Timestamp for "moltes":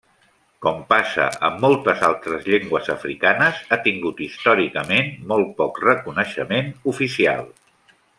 1.65-1.99